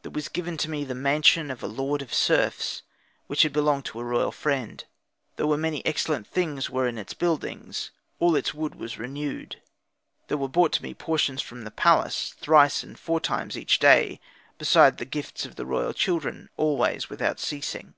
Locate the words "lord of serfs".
1.66-2.84